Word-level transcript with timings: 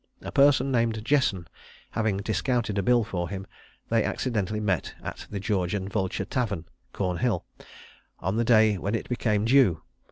A 0.23 0.31
person 0.31 0.71
named 0.71 1.05
Jesson 1.05 1.45
having 1.91 2.17
discounted 2.17 2.79
a 2.79 2.81
bill 2.81 3.03
for 3.03 3.29
him, 3.29 3.45
they 3.89 4.03
accidentally 4.03 4.59
met 4.59 4.95
at 5.03 5.27
the 5.29 5.39
George 5.39 5.75
and 5.75 5.93
Vulture 5.93 6.25
Tavern, 6.25 6.65
Cornhill, 6.91 7.45
on 8.19 8.35
the 8.35 8.43
day 8.43 8.79
when 8.79 8.95
it 8.95 9.07
became 9.09 9.45
due. 9.45 9.83